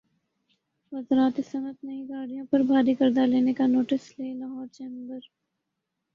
وزارت 0.91 1.35
صنعت 1.49 1.77
نئی 1.85 2.01
گاڑیوں 2.09 2.45
پر 2.51 2.59
بھاری 2.69 2.93
قرضہ 2.99 3.23
لینے 3.31 3.53
کا 3.57 3.65
ںوٹس 3.67 4.03
لے 4.17 4.33
لاہور 4.39 4.67
چیمبر 4.75 5.19